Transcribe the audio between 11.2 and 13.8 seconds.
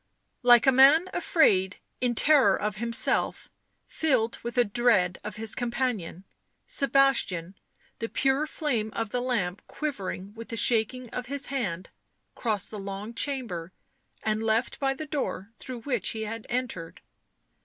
his hand, crossed the long chamber